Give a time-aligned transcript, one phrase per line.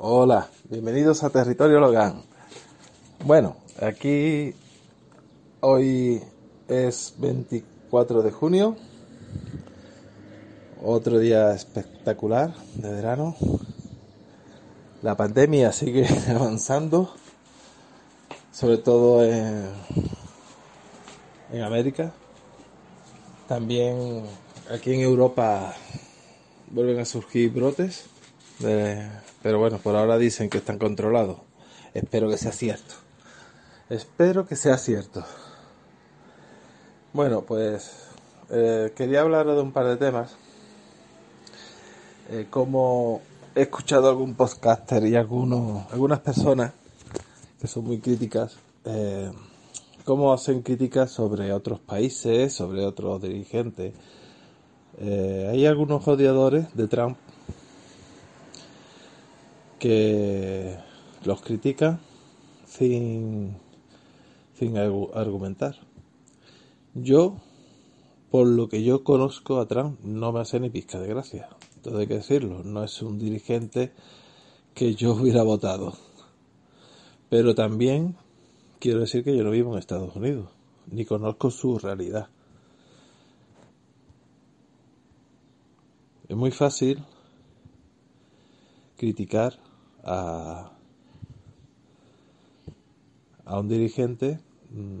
[0.00, 2.22] Hola, bienvenidos a Territorio Logan.
[3.24, 4.54] Bueno, aquí
[5.58, 6.22] hoy
[6.68, 8.76] es 24 de junio.
[10.80, 13.34] Otro día espectacular de verano.
[15.02, 17.12] La pandemia sigue avanzando,
[18.52, 19.66] sobre todo en,
[21.50, 22.12] en América.
[23.48, 24.22] También
[24.70, 25.74] aquí en Europa
[26.70, 28.04] vuelven a surgir brotes,
[28.60, 31.38] pero bueno, por ahora dicen que están controlados.
[31.94, 32.94] Espero que sea cierto.
[33.88, 35.24] Espero que sea cierto.
[37.12, 38.08] Bueno, pues
[38.50, 40.36] eh, quería hablar de un par de temas.
[42.30, 43.22] Eh, como
[43.54, 46.72] he escuchado algún podcaster y algunos, algunas personas
[47.60, 49.32] que son muy críticas, eh,
[50.04, 53.94] cómo hacen críticas sobre otros países, sobre otros dirigentes.
[54.98, 57.16] Eh, hay algunos odiadores de Trump
[59.78, 60.76] que
[61.24, 62.00] los critican
[62.66, 63.56] sin,
[64.54, 65.76] sin argumentar.
[66.94, 67.36] Yo,
[68.30, 71.48] por lo que yo conozco a Trump, no me hace ni pizca de gracia
[71.82, 73.92] todo hay que decirlo, no es un dirigente
[74.74, 75.94] que yo hubiera votado.
[77.30, 78.16] Pero también
[78.78, 80.50] quiero decir que yo no vivo en Estados Unidos,
[80.90, 82.28] ni conozco su realidad.
[86.28, 87.02] Es muy fácil
[88.96, 89.58] criticar
[90.04, 90.72] a,
[93.44, 94.98] a un dirigente mm,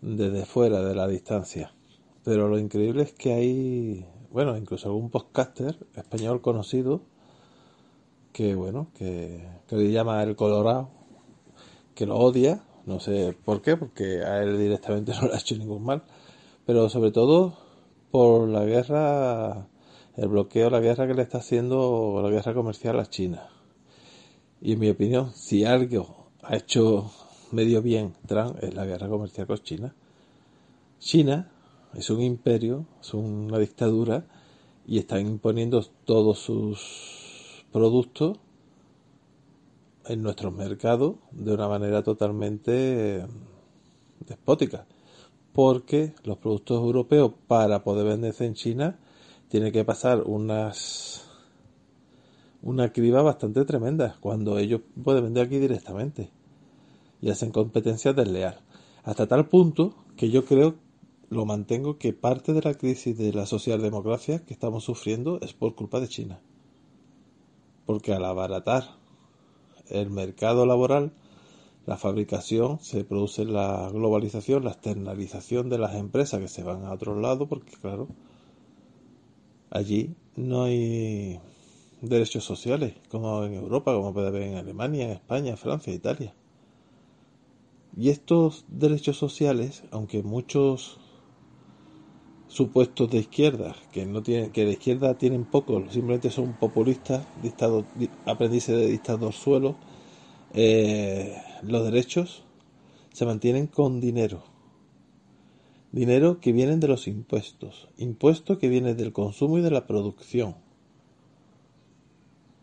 [0.00, 1.72] desde fuera de la distancia.
[2.24, 7.02] Pero lo increíble es que hay bueno, incluso algún podcaster español conocido
[8.32, 10.88] que, bueno, que, que le llama el Colorado,
[11.94, 15.54] que lo odia, no sé por qué, porque a él directamente no le ha hecho
[15.56, 16.02] ningún mal,
[16.64, 17.58] pero sobre todo
[18.10, 19.66] por la guerra,
[20.16, 23.48] el bloqueo, la guerra que le está haciendo, la guerra comercial a China.
[24.60, 27.10] Y en mi opinión, si algo ha hecho
[27.52, 29.94] medio bien Trump es la guerra comercial con China.
[30.98, 31.50] China
[31.94, 34.24] es un imperio, es una dictadura
[34.86, 38.38] y están imponiendo todos sus productos
[40.06, 43.24] en nuestros mercados de una manera totalmente
[44.26, 44.86] despótica.
[45.52, 48.98] Porque los productos europeos para poder venderse en China
[49.52, 51.28] tienen que pasar unas
[52.62, 56.30] una criba bastante tremenda cuando ellos pueden vender aquí directamente
[57.20, 58.62] y hacen competencia desleal.
[59.04, 60.76] Hasta tal punto que yo creo
[61.28, 65.74] lo mantengo que parte de la crisis de la socialdemocracia que estamos sufriendo es por
[65.74, 66.40] culpa de China.
[67.84, 68.84] Porque al abaratar
[69.90, 71.12] el mercado laboral,
[71.84, 76.92] la fabricación, se produce la globalización, la externalización de las empresas que se van a
[76.94, 78.08] otro lado, porque claro,
[79.72, 81.40] allí no hay
[82.00, 86.34] derechos sociales, como en Europa, como puede haber en Alemania, España, Francia, Italia.
[87.96, 90.98] Y estos derechos sociales, aunque muchos
[92.48, 97.84] supuestos de izquierda, que no tienen, que de izquierda tienen poco, simplemente son populistas, dictado,
[98.26, 99.76] aprendices de dictador suelo,
[100.54, 102.42] eh, los derechos
[103.12, 104.51] se mantienen con dinero.
[105.92, 110.56] Dinero que vienen de los impuestos, impuestos que vienen del consumo y de la producción.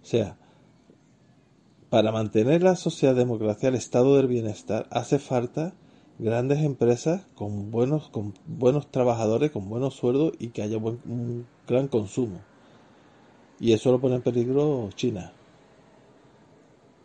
[0.01, 0.37] O sea,
[1.89, 5.73] para mantener la socialdemocracia, el estado del bienestar, hace falta
[6.19, 11.45] grandes empresas con buenos, con buenos trabajadores, con buenos sueldos y que haya buen, un
[11.67, 12.41] gran consumo.
[13.59, 15.33] Y eso lo pone en peligro China.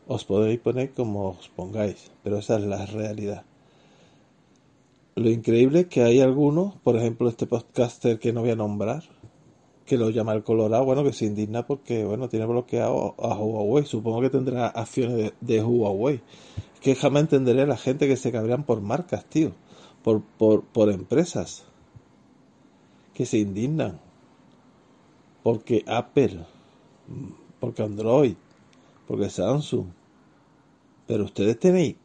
[0.07, 3.45] Os podéis poner como os pongáis, pero esa es la realidad.
[5.17, 9.05] Lo increíble es que hay algunos, por ejemplo este podcaster que no voy a nombrar,
[9.85, 13.85] que lo llama el Colorado, bueno, que se indigna porque, bueno, tiene bloqueado a Huawei.
[13.85, 16.21] Supongo que tendrá acciones de, Huawei.
[16.75, 19.53] Es que jamás entenderé a la gente que se cabrean por marcas, tío.
[20.03, 21.65] Por, por, por empresas.
[23.13, 24.01] Que se indignan.
[25.43, 26.47] Porque Apple.
[27.61, 28.37] Porque Android.
[29.07, 29.87] Porque Samsung.
[31.07, 31.97] Pero ustedes tenéis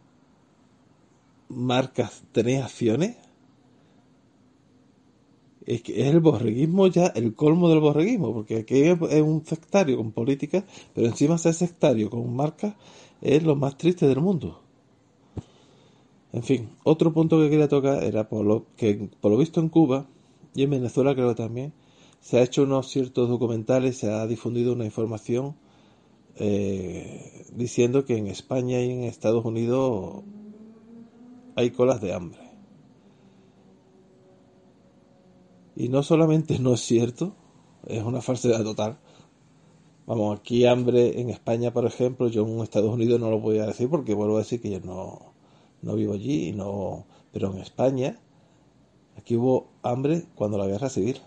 [1.50, 3.18] marcas, tenéis acciones
[5.66, 9.98] es que es el borreguismo ya el colmo del borreguismo, porque aquí es un sectario
[9.98, 10.66] con política,
[10.96, 12.74] pero encima ser sectario con marcas
[13.22, 14.62] es lo más triste del mundo.
[16.34, 19.70] En fin, otro punto que quería tocar era por lo que por lo visto en
[19.70, 20.08] Cuba
[20.56, 21.74] y en Venezuela creo también
[22.20, 25.56] se ha hecho unos ciertos documentales, se ha difundido una información
[26.36, 30.24] eh, diciendo que en España y en Estados Unidos
[31.60, 32.40] hay colas de hambre.
[35.76, 37.36] Y no solamente no es cierto,
[37.86, 38.98] es una falsedad total.
[40.06, 43.66] Vamos, aquí hambre en España, por ejemplo, yo en Estados Unidos no lo voy a
[43.66, 45.34] decir porque vuelvo a decir que yo no,
[45.82, 48.18] no vivo allí, no, pero en España,
[49.18, 51.20] aquí hubo hambre cuando la guerra civil.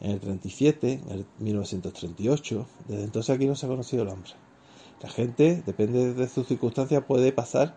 [0.00, 4.32] En el 37, en el 1938, desde entonces aquí no se ha conocido el hambre.
[5.02, 7.76] La gente, depende de sus circunstancias, puede pasar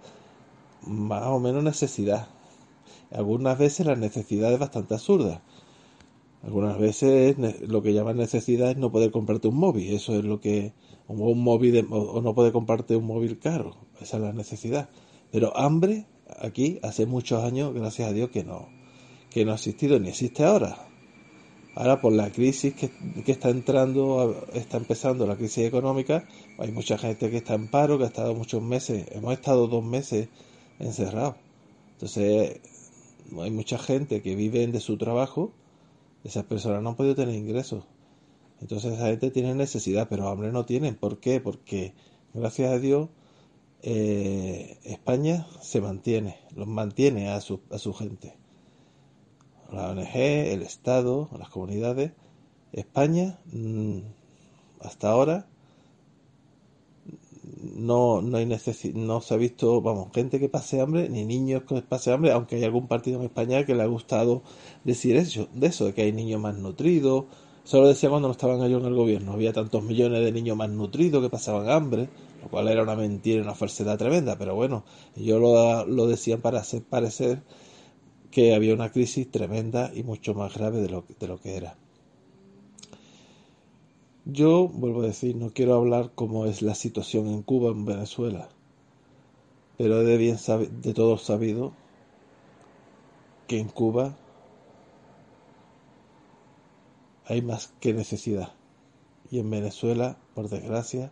[0.88, 2.28] más o menos necesidad,
[3.12, 5.42] algunas veces la necesidad es bastante absurda.
[6.44, 7.38] Algunas veces
[7.68, 9.94] lo que llaman necesidad es no poder comprarte un móvil.
[9.94, 10.74] Eso es lo que.
[11.08, 13.76] Un móvil o no poder comprarte un móvil caro.
[14.00, 14.90] Esa es la necesidad.
[15.32, 16.08] Pero hambre,
[16.40, 18.70] aquí, hace muchos años, gracias a Dios, que no,
[19.30, 20.88] que no ha existido ni existe ahora.
[21.76, 22.90] Ahora, por la crisis que,
[23.24, 26.28] que está entrando, está empezando la crisis económica,
[26.58, 29.08] hay mucha gente que está en paro, que ha estado muchos meses.
[29.12, 30.30] Hemos estado dos meses
[30.80, 31.36] encerrados.
[31.94, 32.62] Entonces,
[33.40, 35.52] hay mucha gente que vive de su trabajo,
[36.24, 37.84] esas personas no han podido tener ingresos.
[38.62, 40.96] Entonces esa gente tiene necesidad, pero hambre no tienen.
[40.96, 41.40] ¿Por qué?
[41.40, 41.94] Porque
[42.34, 43.10] gracias a Dios
[43.84, 48.36] eh, España se mantiene, los mantiene a su, a su gente.
[49.72, 52.12] La ONG, el Estado, las comunidades.
[52.72, 54.00] España, mm,
[54.82, 55.48] hasta ahora,
[57.76, 58.46] no, no, hay
[58.94, 62.58] no se ha visto, vamos, gente que pase hambre, ni niños que pase hambre, aunque
[62.58, 64.44] hay algún partido en España que le ha gustado
[64.84, 67.26] decir eso, de eso, de que hay niños más nutridos.
[67.64, 70.70] Solo decía cuando no estaban ellos en el gobierno, había tantos millones de niños más
[70.70, 72.10] nutridos que pasaban hambre,
[72.44, 74.86] lo cual era una mentira una falsedad tremenda, pero bueno,
[75.16, 77.42] ellos lo, lo decían para hacer parecer
[78.30, 81.78] que había una crisis tremenda y mucho más grave de lo, de lo que era.
[84.28, 88.50] Yo, vuelvo a decir, no quiero hablar cómo es la situación en Cuba, en Venezuela,
[89.78, 90.38] pero de bien
[90.82, 91.74] de todos sabido
[93.48, 94.16] que en Cuba
[97.26, 98.54] hay más que necesidad.
[99.30, 101.12] Y en Venezuela, por desgracia,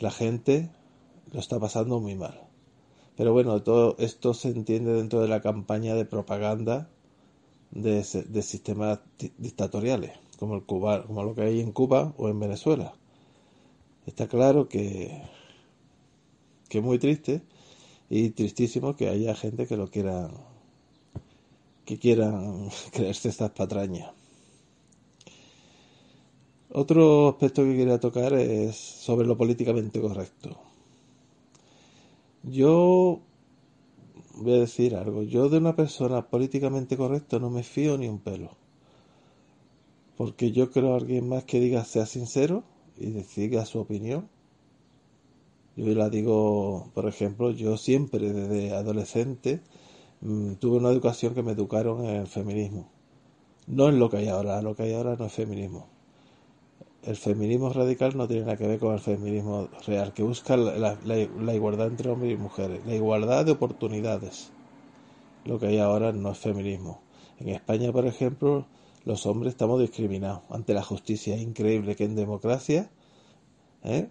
[0.00, 0.70] la gente
[1.32, 2.40] lo está pasando muy mal.
[3.16, 6.90] Pero bueno, todo esto se entiende dentro de la campaña de propaganda
[7.70, 8.98] de, de sistemas
[9.38, 12.94] dictatoriales como, el Cuba, como lo que hay en Cuba o en Venezuela.
[14.06, 15.22] Está claro que,
[16.68, 17.42] que es muy triste
[18.08, 20.30] y tristísimo que haya gente que lo quiera
[21.84, 24.10] que quieran creerse estas patrañas.
[26.70, 30.58] Otro aspecto que quería tocar es sobre lo políticamente correcto.
[32.42, 33.20] Yo
[34.36, 35.22] voy a decir algo.
[35.22, 38.67] Yo de una persona políticamente correcta no me fío ni un pelo
[40.18, 42.64] porque yo creo a alguien más que diga sea sincero
[42.98, 43.06] y
[43.36, 44.28] diga su opinión.
[45.76, 49.60] Yo la digo, por ejemplo, yo siempre desde adolescente
[50.20, 52.90] mm, tuve una educación que me educaron en el feminismo.
[53.68, 55.86] No en lo que hay ahora, lo que hay ahora no es feminismo.
[57.04, 61.54] El feminismo radical no tiene nada que ver con el feminismo real, que busca la
[61.54, 64.50] igualdad entre hombres y mujeres, la igualdad de oportunidades.
[65.44, 67.02] Lo que hay ahora no es feminismo.
[67.38, 68.66] En España, por ejemplo,
[69.04, 71.34] los hombres estamos discriminados ante la justicia.
[71.34, 72.90] Es increíble que en democracia
[73.84, 74.08] ¿eh?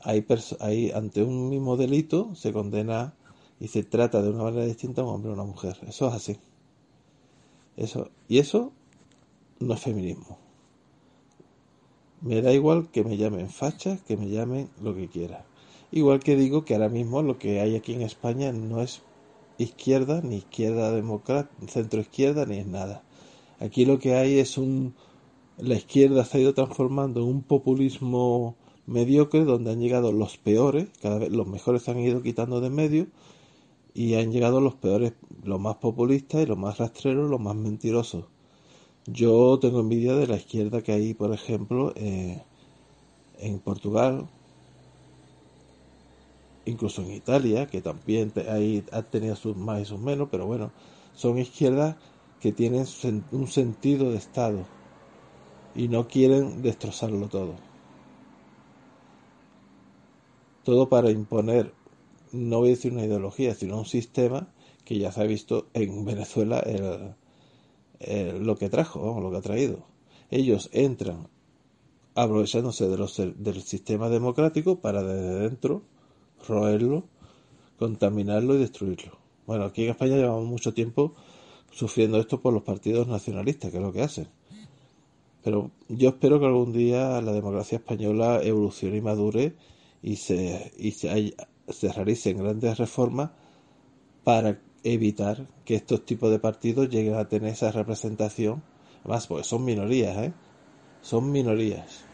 [0.00, 3.14] hay, ante un mismo delito se condena
[3.60, 5.78] y se trata de una manera distinta a un hombre o una mujer.
[5.86, 6.38] Eso es así.
[7.76, 8.72] Eso, y eso
[9.60, 10.38] no es feminismo.
[12.20, 15.44] Me da igual que me llamen facha, que me llamen lo que quiera.
[15.92, 19.02] Igual que digo que ahora mismo lo que hay aquí en España no es
[19.58, 20.92] izquierda, ni izquierda
[21.68, 23.03] centro izquierda, ni es nada.
[23.64, 24.94] Aquí lo que hay es un...
[25.56, 28.56] La izquierda se ha ido transformando en un populismo
[28.86, 32.68] mediocre donde han llegado los peores, cada vez los mejores se han ido quitando de
[32.68, 33.06] medio
[33.94, 38.26] y han llegado los peores, los más populistas y los más rastreros, los más mentirosos.
[39.06, 42.42] Yo tengo envidia de la izquierda que hay, por ejemplo, eh,
[43.38, 44.26] en Portugal,
[46.66, 50.70] incluso en Italia, que también ahí ha tenido sus más y sus menos, pero bueno,
[51.14, 51.96] son izquierdas
[52.44, 52.84] que tienen
[53.32, 54.66] un sentido de Estado
[55.74, 57.54] y no quieren destrozarlo todo.
[60.62, 61.72] Todo para imponer,
[62.32, 64.52] no voy a decir una ideología, sino un sistema
[64.84, 66.62] que ya se ha visto en Venezuela
[68.38, 69.86] lo que trajo, lo que ha traído.
[70.30, 71.28] Ellos entran
[72.14, 75.80] aprovechándose del sistema democrático para desde dentro
[76.46, 77.04] roerlo,
[77.78, 79.16] contaminarlo y destruirlo.
[79.46, 81.14] Bueno, aquí en España llevamos mucho tiempo
[81.74, 84.28] sufriendo esto por los partidos nacionalistas, que es lo que hacen.
[85.42, 89.54] Pero yo espero que algún día la democracia española evolucione y madure
[90.02, 91.34] y se, y se,
[91.68, 93.30] se realicen grandes reformas
[94.22, 98.62] para evitar que estos tipos de partidos lleguen a tener esa representación.
[99.00, 100.32] Además, porque son minorías, ¿eh?
[101.02, 102.04] Son minorías.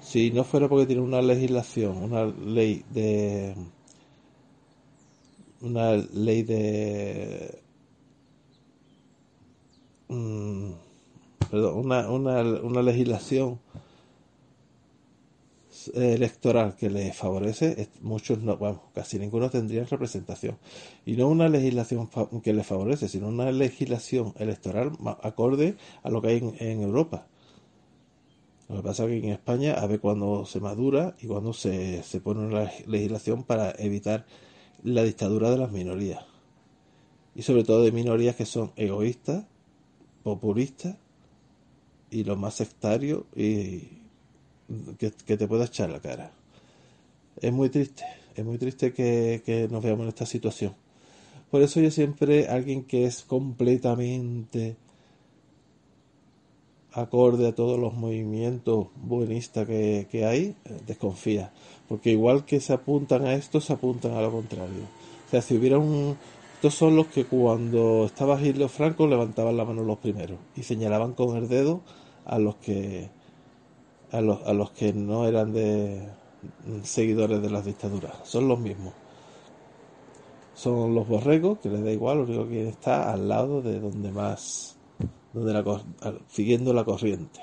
[0.00, 3.56] Si no fuera porque tiene una legislación, una ley de
[5.60, 7.60] una ley de
[10.08, 10.72] mm,
[11.50, 13.60] perdón, una, una, una legislación
[15.94, 20.58] electoral que le favorece, muchos no, bueno, casi ninguno tendrían representación.
[21.04, 22.08] Y no una legislación
[22.42, 27.26] que le favorece, sino una legislación electoral acorde a lo que hay en, Europa.
[28.68, 32.02] Lo que pasa es que en España a ver cuándo se madura y cuándo se,
[32.02, 34.26] se pone una legislación para evitar
[34.86, 36.24] la dictadura de las minorías.
[37.34, 39.44] Y sobre todo de minorías que son egoístas,
[40.22, 40.96] populistas
[42.10, 43.88] y lo más sectario y
[44.98, 46.32] que, te pueda echar la cara.
[47.40, 50.74] Es muy triste, es muy triste que, que nos veamos en esta situación.
[51.50, 54.76] Por eso yo siempre, alguien que es completamente
[56.96, 61.52] acorde a todos los movimientos buenistas que, hay, eh, desconfía.
[61.88, 64.84] Porque igual que se apuntan a esto, se apuntan a lo contrario.
[65.26, 66.16] O sea, si hubiera un...
[66.54, 71.12] Estos son los que cuando estaba Hitler Franco levantaban la mano los primeros y señalaban
[71.12, 71.82] con el dedo
[72.24, 73.10] a los que
[74.10, 76.08] a los, a los que no eran de
[76.82, 78.16] seguidores de las dictaduras.
[78.24, 78.94] Son los mismos.
[80.54, 84.10] Son los borregos, que les da igual, lo único que está al lado de donde
[84.10, 84.76] más,
[85.34, 85.82] donde la,
[86.28, 87.40] siguiendo la corriente.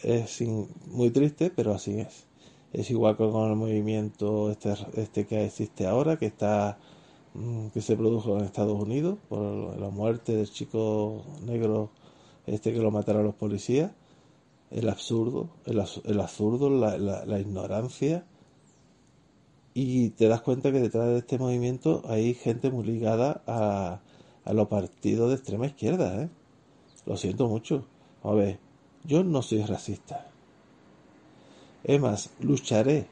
[0.00, 0.40] Es
[0.86, 2.27] muy triste, pero así es.
[2.72, 6.78] Es igual que con el movimiento este, este que existe ahora, que está
[7.34, 11.90] mm, que se produjo en Estados Unidos por la muerte del chico negro
[12.46, 13.92] este que lo mataron los policías
[14.70, 18.24] el absurdo, el, el absurdo, la, la, ignorancia.
[19.74, 24.00] Y te das cuenta que detrás de este movimiento hay gente muy ligada a,
[24.44, 26.22] a los partidos de extrema izquierda.
[26.22, 26.28] ¿eh?
[27.06, 27.86] Lo siento mucho.
[28.22, 28.58] A ver,
[29.04, 30.27] yo no soy racista.
[31.88, 33.06] Es más, lucharé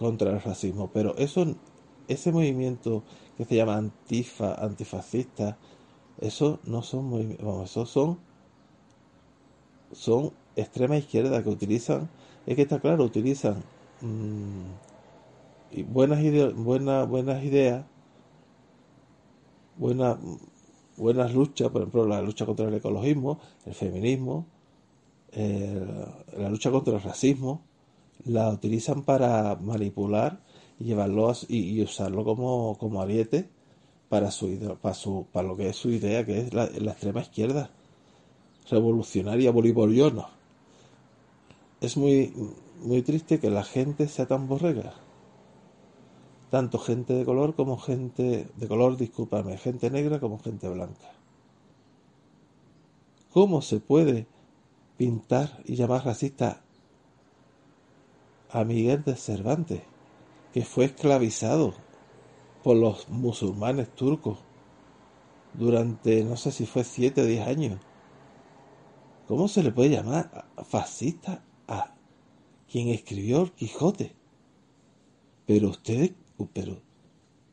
[0.00, 1.46] contra el racismo, pero eso,
[2.08, 3.04] ese movimiento
[3.36, 5.56] que se llama antifa, antifascista,
[6.20, 8.18] eso no son movimientos, esos son,
[9.92, 12.10] son extrema izquierda que utilizan,
[12.46, 13.62] es que está claro, utilizan
[14.00, 14.64] mm,
[15.86, 16.18] buenas,
[16.56, 17.84] buenas, buenas ideas,
[19.78, 20.18] buenas,
[20.96, 24.46] buenas luchas, por ejemplo, la lucha contra el ecologismo, el feminismo,
[25.32, 27.62] la lucha contra el racismo,
[28.24, 30.40] la utilizan para manipular
[30.78, 33.48] y llevarlo y, usarlo como, como ariete
[34.08, 37.20] para su, para su para lo que es su idea que es la, la extrema
[37.20, 37.70] izquierda
[38.70, 40.28] revolucionaria bolivariana
[41.84, 42.32] es muy,
[42.82, 44.94] muy triste que la gente sea tan borrega.
[46.50, 51.12] Tanto gente de color como gente de color, discúlpame, gente negra como gente blanca.
[53.32, 54.26] ¿Cómo se puede
[54.96, 56.63] pintar y llamar racista
[58.54, 59.82] a Miguel de Cervantes,
[60.52, 61.74] que fue esclavizado
[62.62, 64.38] por los musulmanes turcos
[65.52, 67.78] durante no sé si fue siete o diez años?
[69.28, 71.94] ¿Cómo se le puede llamar fascista a
[72.74, 74.16] quien escribió el Quijote.
[75.46, 76.12] Pero ustedes,
[76.52, 76.82] pero,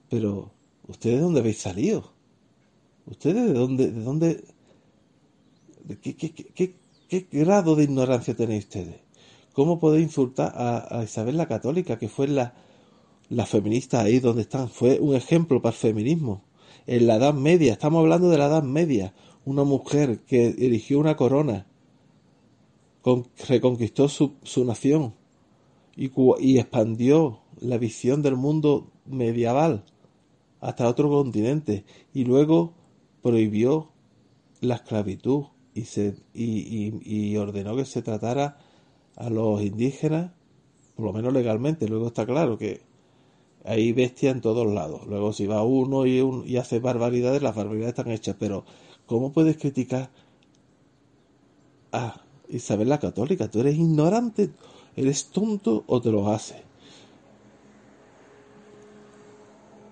[0.10, 0.51] pero,
[0.88, 2.12] ¿ustedes de dónde habéis salido?
[3.05, 4.43] ¿Ustedes de dónde, de dónde,
[5.84, 6.75] de qué, qué, qué,
[7.08, 9.01] qué, grado de ignorancia tenéis ustedes?
[9.53, 12.53] ¿Cómo podéis insultar a, Isabel la Católica, que fue la,
[13.29, 14.70] la feminista ahí donde están?
[14.70, 16.43] Fue un ejemplo para el feminismo.
[16.88, 19.13] En la Edad Media, estamos hablando de la Edad Media,
[19.46, 21.67] una mujer que erigió una corona
[23.48, 25.15] reconquistó su, nación
[25.96, 29.84] y, y, expandió la visión del mundo medieval
[30.60, 32.74] hasta otro continente y luego
[33.24, 33.89] prohibió
[34.62, 38.60] la esclavitud y, se, y, ordenó que se tratara
[39.15, 40.32] a los indígenas,
[40.96, 41.88] por lo menos legalmente.
[41.88, 42.82] Luego está claro que
[43.63, 45.06] hay bestia en todos lados.
[45.08, 48.36] Luego si va uno y, y hace barbaridades, las barbaridades están hechas.
[48.39, 48.65] Pero
[49.06, 50.10] ¿cómo puedes criticar
[51.91, 53.50] a Isabel la Católica?
[53.50, 54.51] Tú eres ignorante,
[54.96, 56.62] eres tonto o te lo haces.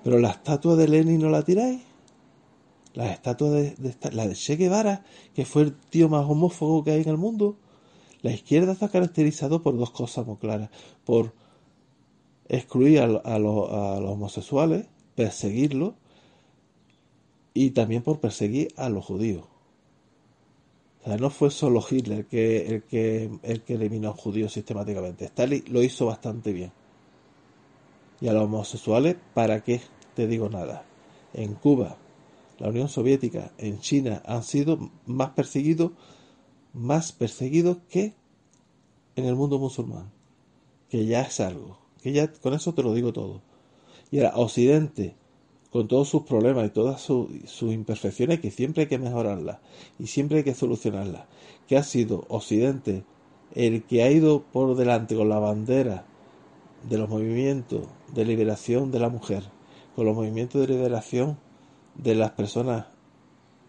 [0.03, 1.81] Pero la estatua de Lenin no la tiráis.
[2.93, 3.75] La estatua de,
[4.11, 5.03] la de Che Guevara,
[5.35, 7.57] que fue el tío más homófobo que hay en el mundo.
[8.21, 10.69] La izquierda está caracterizado por dos cosas muy claras.
[11.05, 11.33] Por
[12.47, 15.93] excluir a, los, homosexuales, perseguirlos
[17.53, 19.45] y también por perseguir a los judíos.
[21.01, 24.51] O sea, no fue solo Hitler que, el, que, el que eliminó a los judíos
[24.51, 25.25] sistemáticamente.
[25.25, 26.71] Stalin lo hizo bastante bien.
[28.19, 29.79] Y a los homosexuales, ¿para qué
[30.15, 30.83] te digo nada?
[31.33, 31.95] En Cuba,
[32.57, 35.91] la Unión Soviética, en China, han sido más perseguidos,
[36.73, 38.13] más perseguidos que
[39.15, 40.11] en el mundo musulmán.
[40.89, 41.77] Que ya es algo.
[42.01, 43.41] Que ya con eso te lo digo todo.
[44.11, 45.15] Y ahora, Occidente,
[45.71, 49.59] con todos sus problemas y todas sus, sus imperfecciones, que siempre hay que mejorarlas
[49.99, 51.25] y siempre hay que solucionarlas.
[51.67, 53.03] Que ha sido Occidente
[53.55, 56.05] el que ha ido por delante con la bandera
[56.87, 59.43] de los movimientos de liberación de la mujer,
[59.95, 61.37] con los movimientos de liberación
[61.95, 62.85] de las personas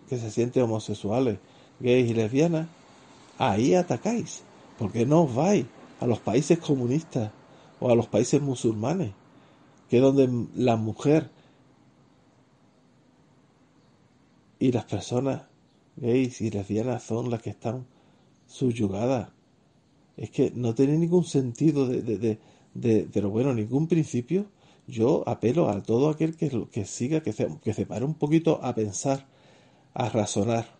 [0.08, 1.38] que se sienten homosexuales,
[1.80, 2.68] gays y lesbianas,
[3.40, 4.42] ahí atacáis.
[4.80, 5.66] porque no os vais
[6.00, 7.30] a los países comunistas
[7.80, 9.12] o a los países musulmanes,
[9.90, 11.30] que es donde la mujer
[14.58, 15.42] y las personas
[15.96, 17.86] gays y lesbianas son las que están
[18.46, 19.28] subyugadas?
[20.16, 22.38] Es que no tiene ningún sentido de, de,
[22.72, 24.46] de, pero bueno, ningún principio,
[24.86, 28.60] yo apelo a todo aquel que, que siga, que se, que se pare un poquito
[28.62, 29.26] a pensar,
[29.92, 30.79] a razonar,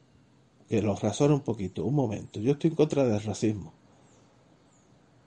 [0.71, 2.41] que lo razone un poquito, un momento.
[2.41, 3.75] Yo estoy en contra del racismo.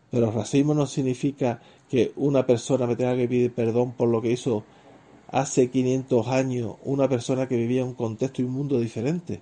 [0.10, 4.32] Pero racismo no significa que una persona me tenga que pedir perdón por lo que
[4.32, 4.64] hizo
[5.28, 9.42] hace 500 años una persona que vivía en un contexto y un mundo diferente.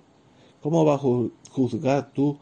[0.60, 2.36] ¿Cómo vas a juzgar tú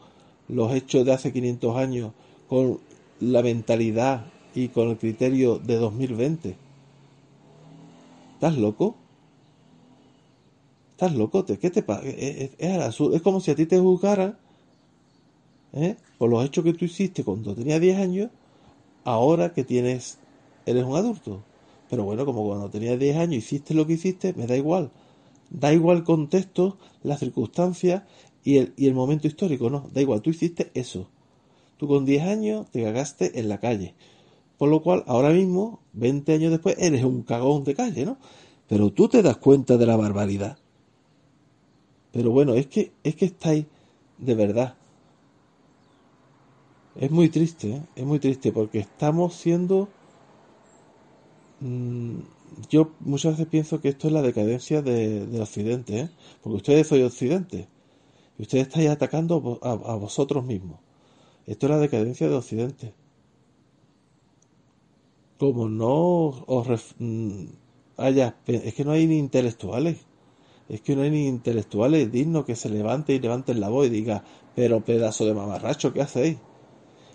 [0.49, 2.11] los hechos de hace 500 años
[2.49, 2.79] con
[3.21, 6.57] la mentalidad y con el criterio de 2020.
[8.33, 8.95] ¿Estás loco?
[11.01, 11.43] ¿Estás loco?
[11.43, 12.03] ¿Qué te pasa?
[12.05, 14.37] Es, es, como si a ti te juzgaran
[15.73, 15.95] ¿eh?
[16.19, 18.29] por los hechos que tú hiciste cuando tenías 10 años,
[19.03, 20.19] ahora que tienes,
[20.67, 21.41] eres un adulto.
[21.89, 24.91] Pero bueno, como cuando tenías 10 años hiciste lo que hiciste, me da igual.
[25.49, 28.03] Da igual el contexto, las circunstancias
[28.43, 31.07] y el, y el momento histórico, no, da igual, tú hiciste eso.
[31.77, 33.95] Tú con 10 años te cagaste en la calle.
[34.59, 38.17] Por lo cual, ahora mismo, 20 años después, eres un cagón de calle, ¿no?
[38.67, 40.60] Pero tú te das cuenta de la barbaridad.
[42.11, 43.65] Pero bueno, es que, es que estáis
[44.17, 44.75] de verdad.
[46.95, 47.81] Es muy triste, ¿eh?
[47.95, 49.87] es muy triste porque estamos siendo...
[51.61, 52.19] Mm,
[52.69, 56.09] yo muchas veces pienso que esto es la decadencia de, Occidente, ¿eh?
[56.41, 57.67] porque ustedes son Occidente
[58.37, 60.79] y ustedes estáis atacando a, vosotros mismos.
[61.47, 62.93] Esto es la decadencia de Occidente
[65.41, 67.45] como no os mm,
[67.97, 69.97] haya, es que no hay ni intelectuales,
[70.71, 73.89] es que no hay ni intelectuales dignos que se levante y levanten la voz y
[73.89, 74.23] diga,
[74.55, 76.37] pero pedazo de mamarracho, ¿qué hacéis?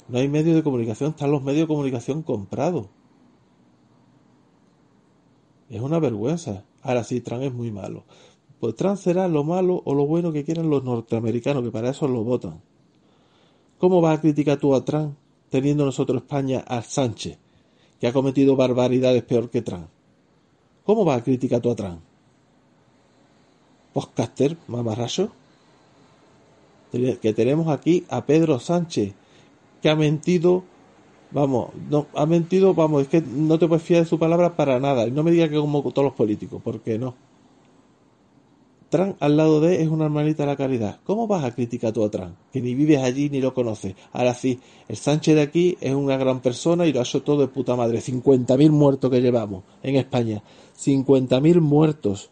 [0.09, 2.89] No hay medios de comunicación, están los medios de comunicación comprados.
[5.71, 6.65] Es una vergüenza.
[6.83, 8.05] Ahora sí, Trump es muy malo.
[8.61, 12.07] Pues Trump será lo malo o lo bueno que quieran los norteamericanos, que para eso
[12.07, 12.61] lo votan.
[13.79, 15.17] ¿Cómo vas a criticar tú a Trump
[15.49, 17.39] teniendo nosotros España a Sánchez?
[17.99, 19.89] que ha cometido barbaridades peor que Trump.
[20.85, 22.01] ¿Cómo va a criticar tú a Trump?
[23.97, 25.31] Podcaster, mamarracho.
[26.93, 29.15] Que tenemos aquí a Pedro Sánchez,
[29.81, 30.65] que ha mentido,
[31.31, 34.79] vamos, no, ha mentido, vamos, es que no te puedes fiar de su palabra para
[34.81, 35.07] nada.
[35.07, 37.15] Y no me digas que como todos los políticos, porque no.
[38.91, 41.01] Trump al lado de es una hermanita de la caridad.
[41.05, 42.35] ¿Cómo vas a criticar tú a Trump?
[42.53, 43.95] Que ni vives allí ni lo conoces.
[44.13, 47.41] Ahora sí, el Sánchez de aquí es una gran persona y lo ha hecho todo
[47.41, 48.01] de puta madre.
[48.03, 50.43] 50.000 muertos que llevamos en España.
[50.79, 52.29] 50.000 muertos.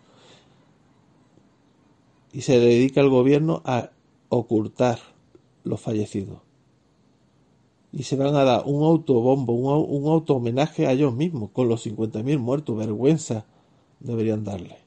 [2.34, 3.90] Y se dedica el gobierno a
[4.28, 4.98] ocultar
[5.62, 6.40] los fallecidos.
[7.92, 11.68] Y se van a dar un autobombo, un, un auto homenaje a ellos mismos con
[11.68, 12.76] los 50.000 muertos.
[12.76, 13.46] Vergüenza
[14.00, 14.78] deberían darle.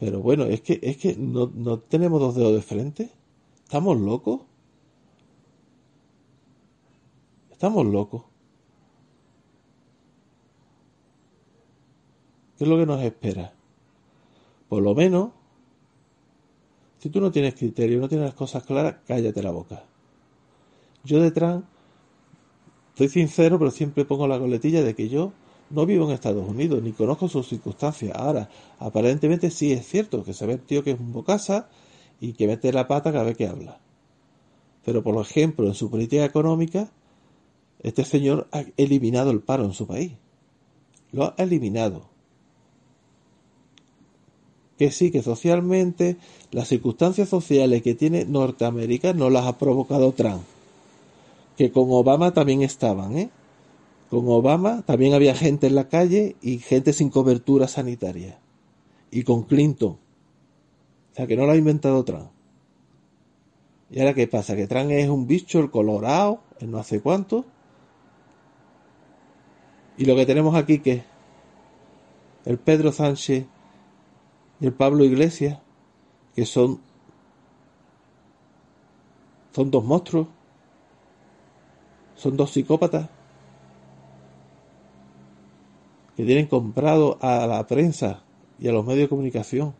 [0.00, 3.10] Pero bueno, es que, es que no, no tenemos dos dedos de frente.
[3.62, 4.40] ¿Estamos locos?
[7.52, 8.22] Estamos locos.
[12.60, 13.54] ¿Qué es lo que nos espera?
[14.68, 15.30] por lo menos,
[16.98, 19.82] si tú no tienes criterio, no tienes las cosas claras, cállate la boca.
[21.02, 21.64] Yo de Trump,
[22.90, 25.32] estoy sincero, pero siempre pongo la coletilla de que yo
[25.70, 28.12] no vivo en Estados Unidos, ni conozco sus circunstancias.
[28.14, 31.70] Ahora, aparentemente sí es cierto que se ve el tío que es un bocasa
[32.20, 33.80] y que mete la pata cada vez que habla.
[34.84, 36.92] Pero, por ejemplo, en su política económica,
[37.78, 40.12] este señor ha eliminado el paro en su país.
[41.10, 42.09] Lo ha eliminado.
[44.80, 46.16] Que sí, que socialmente
[46.52, 50.40] las circunstancias sociales que tiene Norteamérica no las ha provocado Trump.
[51.58, 53.28] Que con Obama también estaban, ¿eh?
[54.08, 58.38] Con Obama también había gente en la calle y gente sin cobertura sanitaria.
[59.10, 59.98] Y con Clinton.
[61.12, 62.30] O sea, que no lo ha inventado Trump.
[63.90, 64.56] ¿Y ahora qué pasa?
[64.56, 67.44] Que Trump es un bicho, el colorado, el no hace cuánto.
[69.98, 71.02] Y lo que tenemos aquí que
[72.46, 73.44] el Pedro Sánchez
[74.60, 75.58] el Pablo Iglesias,
[76.34, 76.80] que son
[79.52, 80.28] son dos monstruos,
[82.14, 83.08] son dos psicópatas
[86.16, 88.22] que tienen comprado a la prensa
[88.58, 89.74] y a los medios de comunicación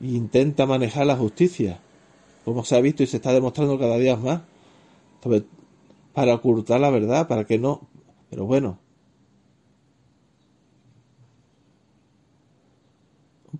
[0.00, 1.78] e intenta manejar la justicia,
[2.44, 4.42] como se ha visto y se está demostrando cada día más,
[6.12, 7.82] para ocultar la verdad, para que no.
[8.30, 8.78] Pero bueno,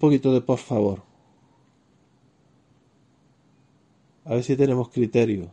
[0.01, 1.03] poquito de por favor.
[4.25, 5.51] A ver si tenemos criterio.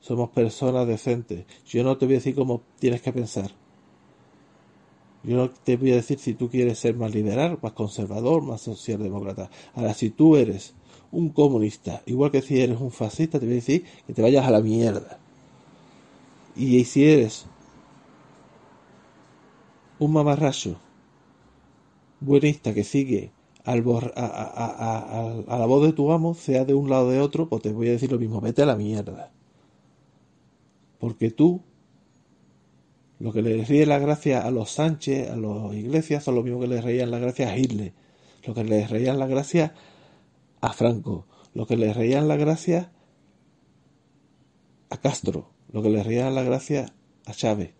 [0.00, 1.44] Somos personas decentes.
[1.66, 3.50] Yo no te voy a decir cómo tienes que pensar.
[5.24, 8.62] Yo no te voy a decir si tú quieres ser más liberal, más conservador, más
[8.62, 9.50] socialdemócrata.
[9.74, 10.74] Ahora, si tú eres
[11.10, 14.46] un comunista, igual que si eres un fascista, te voy a decir que te vayas
[14.46, 15.18] a la mierda.
[16.54, 17.46] Y si eres
[19.98, 20.76] un mamarracho
[22.20, 23.32] buenista que sigue
[23.64, 23.84] al
[24.16, 27.62] a, a, la voz de tu amo, sea de un lado o de otro, pues
[27.62, 29.30] te voy a decir lo mismo, vete a la mierda.
[30.98, 31.60] Porque tú
[33.18, 36.60] lo que le ríe la gracia a los Sánchez, a los Iglesias, son lo mismo
[36.60, 37.92] que le reían la gracia a Hitler.
[38.46, 39.74] Lo que le reían la gracia
[40.60, 41.26] a Franco.
[41.52, 42.92] Lo que le reían la gracia
[44.88, 45.50] a Castro.
[45.72, 46.94] Lo que le reían la gracia
[47.26, 47.74] a Chávez.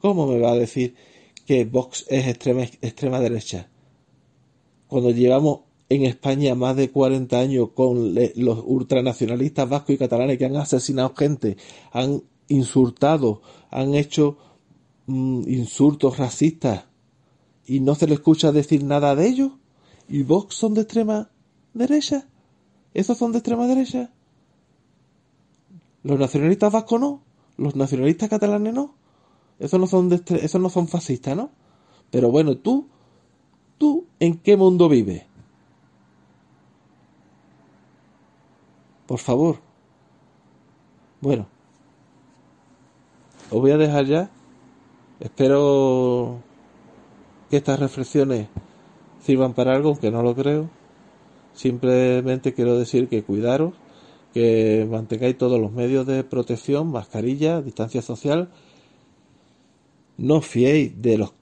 [0.00, 0.94] ¿Cómo me va a decir
[1.46, 3.68] que Vox es extrema, derecha?
[4.88, 10.46] Cuando llevamos en España más de 40 años con los ultranacionalistas vascos y catalanes que
[10.46, 11.56] han asesinado gente,
[11.92, 13.38] han insultados,
[13.70, 14.36] han hecho
[15.06, 16.84] mm, insultos racistas
[17.66, 19.52] y no se le escucha decir nada de ellos.
[20.08, 21.30] ¿Y Vox son de extrema
[21.72, 22.26] derecha?
[22.92, 24.10] ¿Esos son de extrema derecha?
[26.02, 27.22] ¿Los nacionalistas vascos no?
[27.56, 28.94] ¿Los nacionalistas catalanes no?
[29.60, 31.50] Esos no son, de, esos no son fascistas, ¿no?
[32.10, 32.88] Pero bueno, tú,
[33.78, 35.24] tú, ¿en qué mundo vives?
[39.06, 39.60] Por favor.
[41.20, 41.46] Bueno,
[43.50, 44.30] os voy a dejar ya.
[45.20, 46.38] Espero
[47.50, 48.48] que estas reflexiones
[49.20, 50.70] sirvan para algo, aunque no lo creo.
[51.52, 53.74] Simplemente quiero decir que cuidaros,
[54.32, 58.48] que mantengáis todos los medios de protección, mascarilla, distancia social.
[60.20, 61.32] No fiéis de los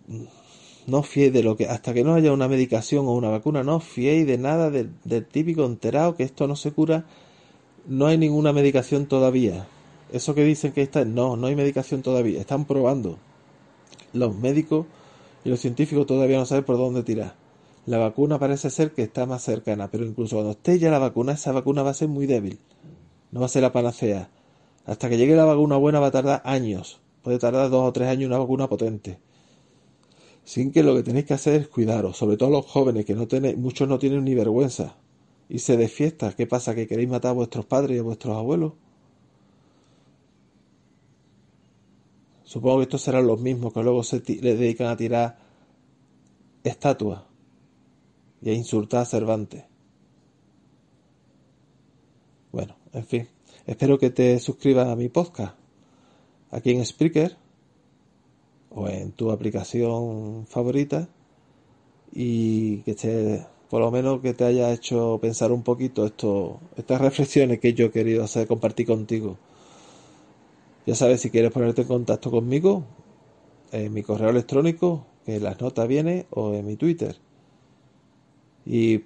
[0.87, 3.79] no fiéis de lo que hasta que no haya una medicación o una vacuna, no
[3.81, 4.91] fiéis de nada del,
[5.27, 7.05] típico enterado que esto no se cura.
[7.87, 9.67] No hay ninguna medicación todavía
[10.13, 13.19] eso que dicen que está, no, no hay medicación todavía, están probando.
[14.13, 14.87] Los médicos
[15.45, 17.35] y los científicos todavía no saben por dónde tirar.
[17.87, 21.33] La vacuna parece ser que está más cercana, pero incluso cuando esté ya la vacuna,
[21.33, 22.59] esa vacuna va a ser muy débil.
[23.31, 24.31] No va a ser la panacea.
[24.87, 27.01] Hasta que llegue la vacuna buena va a tardar años.
[27.23, 29.19] Puede tardar dos o tres años una vacuna potente.
[30.45, 33.29] Sin que lo que tenéis que hacer es cuidaros, sobre todo los jóvenes, que no
[33.29, 34.97] tenéis, muchos no tienen ni vergüenza.
[35.49, 36.35] Y se de fiesta.
[36.35, 36.75] ¿Qué pasa?
[36.75, 38.73] ¿Que queréis matar a vuestros padres y a vuestros abuelos?
[42.45, 45.39] Supongo que estos serán los mismos que luego se le dedican a tirar
[46.65, 47.23] estatuas
[48.41, 49.65] y a insultar a Cervantes.
[52.53, 53.29] Bueno, en fin,
[53.67, 55.68] espero que te suscribas a mi podcast
[56.51, 57.37] aquí en Spreaker
[58.71, 61.09] o en tu aplicación favorita
[62.13, 67.01] y que te, por lo menos que te haya hecho pensar un poquito esto, estas
[67.01, 69.37] reflexiones que yo he querido hacer, compartir contigo.
[70.87, 72.85] Ya sabes, si quieres ponerte en contacto conmigo,
[73.73, 77.17] en mi correo electrónico, que en las notas viene, o en mi Twitter.
[78.65, 78.99] Y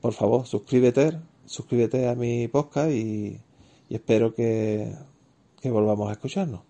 [0.00, 3.40] por favor, suscríbete, suscríbete a mi podcast y,
[3.88, 4.94] espero que,
[5.60, 6.69] que volvamos a escucharnos.